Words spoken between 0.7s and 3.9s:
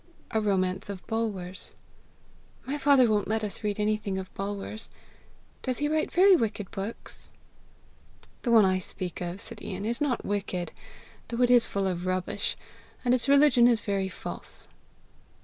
of Bulwer's." "My father won't let us read